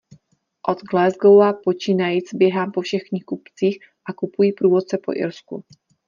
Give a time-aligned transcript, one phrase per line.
[0.69, 3.77] Od Glasgowa počínajíc běhám po všech knihkupcích
[4.09, 5.65] a kupuji průvodce po Irsku.